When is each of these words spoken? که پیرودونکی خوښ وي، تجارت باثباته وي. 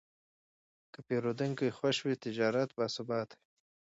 که 0.93 0.99
پیرودونکی 1.07 1.75
خوښ 1.77 1.97
وي، 2.03 2.15
تجارت 2.25 2.69
باثباته 2.77 3.35
وي. 3.37 3.41